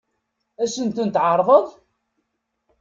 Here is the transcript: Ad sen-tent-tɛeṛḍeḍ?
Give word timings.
Ad 0.61 0.69
sen-tent-tɛeṛḍeḍ? 0.73 1.67